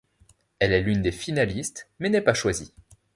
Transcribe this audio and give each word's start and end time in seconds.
Elle 0.57 0.73
est 0.73 0.81
l'une 0.81 1.03
des 1.03 1.11
finalistes 1.11 1.87
mais 1.99 2.09
n'est 2.09 2.23
pas 2.23 2.33
choisie. 2.33 2.73